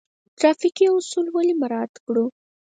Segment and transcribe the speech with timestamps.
[0.37, 2.25] ټرافیکي اصول ولې مراعات کړو؟